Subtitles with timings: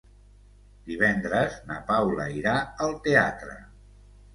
[0.87, 2.59] Divendres na Paula irà
[2.89, 3.65] al teatre.